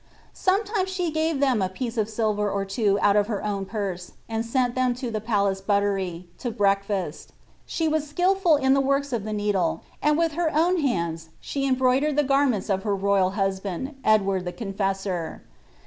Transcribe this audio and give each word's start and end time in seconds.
Sometimes 0.33 0.89
slie 0.89 1.13
gave 1.13 1.39
them 1.39 1.61
a 1.61 1.69
piece 1.69 1.95
of 1.95 2.09
silver 2.09 2.49
or 2.49 2.65
two 2.65 2.97
out 3.03 3.15
of 3.15 3.27
her 3.27 3.43
own 3.43 3.65
purse, 3.67 4.13
and 4.27 4.43
sent 4.43 4.73
them 4.73 4.95
to 4.95 5.11
the 5.11 5.21
palace 5.21 5.61
buttery, 5.61 6.27
to 6.39 6.49
breaktkst 6.51 7.27
She 7.67 7.87
was 7.87 8.09
skilful 8.09 8.55
in 8.57 8.73
the 8.73 8.81
works 8.81 9.13
of 9.13 9.25
the 9.25 9.31
ntedle, 9.31 9.81
und 10.01 10.17
with 10.17 10.31
her 10.31 10.49
own 10.55 10.77
hands 10.81 11.29
she 11.39 11.67
embroidered 11.67 12.15
the 12.15 12.23
garments 12.23 12.67
of 12.67 12.81
her 12.81 12.97
Toyal 12.97 13.33
husband. 13.33 13.93
Edward 14.03 14.43
the 14.45 14.51
Confessor. 14.51 15.43